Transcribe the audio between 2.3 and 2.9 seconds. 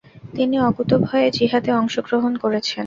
করেছেন।